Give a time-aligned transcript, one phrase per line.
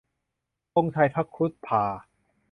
[0.73, 1.97] ธงชัยพระครุฑพ่าห์